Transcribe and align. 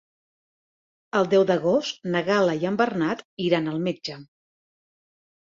El 1.19 1.29
deu 1.33 1.45
d'agost 1.51 2.09
na 2.15 2.23
Gal·la 2.31 2.57
i 2.65 2.67
en 2.71 2.81
Bernat 2.81 3.23
iran 3.49 3.71
al 3.75 3.79
metge. 3.91 4.19